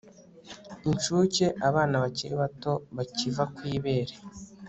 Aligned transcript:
inshuke 0.89 1.45
abana 1.67 1.95
bakiri 2.03 2.33
bato 2.41 2.73
bakiva 2.95 3.43
ku 3.55 3.61
ibere 3.75 4.13